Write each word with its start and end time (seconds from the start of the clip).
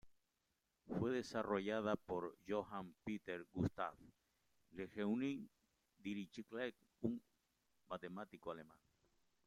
Fue 0.97 1.11
desarrollada 1.11 1.95
por 1.95 2.35
Johann 2.47 2.91
Peter 3.03 3.45
Gustav 3.53 3.93
Lejeune 4.71 5.47
Dirichlet, 5.99 6.73
un 7.01 7.21
matemático 7.87 8.49
alemán. 8.49 8.79